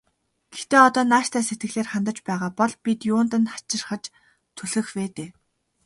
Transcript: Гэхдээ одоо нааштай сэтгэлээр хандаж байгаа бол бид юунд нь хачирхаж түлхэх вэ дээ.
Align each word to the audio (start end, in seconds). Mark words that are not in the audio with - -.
Гэхдээ 0.53 0.81
одоо 0.87 1.03
нааштай 1.11 1.43
сэтгэлээр 1.45 1.87
хандаж 1.91 2.17
байгаа 2.27 2.51
бол 2.59 2.73
бид 2.83 2.99
юунд 3.13 3.31
нь 3.41 3.51
хачирхаж 3.53 4.03
түлхэх 4.55 4.87
вэ 4.95 5.05
дээ. 5.15 5.29